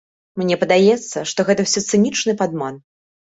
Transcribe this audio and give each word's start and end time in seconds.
Мне 0.41 0.55
падаецца, 0.61 1.23
што 1.33 1.45
гэта 1.51 1.67
ўсё 1.67 1.85
цынічны 1.89 2.37
падман. 2.41 2.81